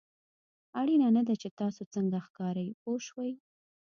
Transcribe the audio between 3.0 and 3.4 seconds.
شوې!.